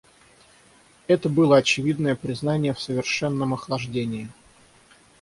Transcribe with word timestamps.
Это 1.05 1.29
было 1.29 1.57
очевидное 1.57 2.15
признание 2.15 2.73
в 2.73 2.81
совершенном 2.81 3.53
охлаждении. 3.53 4.31